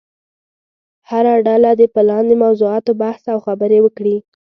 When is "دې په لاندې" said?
1.79-2.35